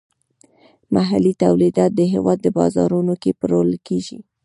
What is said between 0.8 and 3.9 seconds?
محلي تولیدات د هیواد په بازارونو کې پلورل